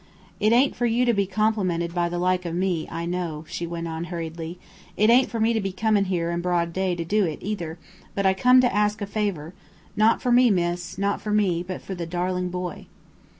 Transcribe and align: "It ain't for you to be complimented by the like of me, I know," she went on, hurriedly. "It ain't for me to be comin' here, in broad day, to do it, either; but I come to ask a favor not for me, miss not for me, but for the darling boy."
"It 0.39 0.51
ain't 0.51 0.75
for 0.75 0.87
you 0.87 1.05
to 1.05 1.13
be 1.13 1.27
complimented 1.27 1.93
by 1.93 2.09
the 2.09 2.17
like 2.17 2.43
of 2.43 2.55
me, 2.55 2.87
I 2.89 3.05
know," 3.05 3.45
she 3.47 3.67
went 3.67 3.87
on, 3.87 4.05
hurriedly. 4.05 4.57
"It 4.97 5.11
ain't 5.11 5.29
for 5.29 5.39
me 5.39 5.53
to 5.53 5.61
be 5.61 5.71
comin' 5.71 6.05
here, 6.05 6.31
in 6.31 6.41
broad 6.41 6.73
day, 6.73 6.95
to 6.95 7.05
do 7.05 7.23
it, 7.25 7.37
either; 7.43 7.77
but 8.15 8.25
I 8.25 8.33
come 8.33 8.61
to 8.61 8.75
ask 8.75 9.03
a 9.03 9.05
favor 9.05 9.53
not 9.95 10.19
for 10.19 10.31
me, 10.31 10.49
miss 10.49 10.97
not 10.97 11.21
for 11.21 11.29
me, 11.29 11.61
but 11.61 11.83
for 11.83 11.93
the 11.93 12.07
darling 12.07 12.49
boy." 12.49 12.87